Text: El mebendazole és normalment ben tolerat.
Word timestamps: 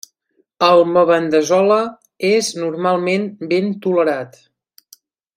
El 0.67 0.79
mebendazole 0.93 1.75
és 2.31 2.49
normalment 2.61 3.27
ben 3.51 3.67
tolerat. 3.87 4.41